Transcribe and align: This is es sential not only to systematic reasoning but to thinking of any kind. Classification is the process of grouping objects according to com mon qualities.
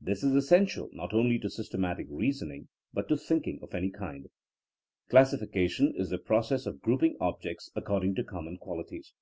This 0.00 0.24
is 0.24 0.34
es 0.34 0.48
sential 0.48 0.90
not 0.94 1.12
only 1.12 1.38
to 1.40 1.50
systematic 1.50 2.06
reasoning 2.08 2.68
but 2.94 3.06
to 3.10 3.18
thinking 3.18 3.58
of 3.60 3.74
any 3.74 3.90
kind. 3.90 4.30
Classification 5.10 5.92
is 5.94 6.08
the 6.08 6.16
process 6.16 6.64
of 6.64 6.80
grouping 6.80 7.18
objects 7.20 7.70
according 7.76 8.14
to 8.14 8.24
com 8.24 8.46
mon 8.46 8.56
qualities. 8.56 9.12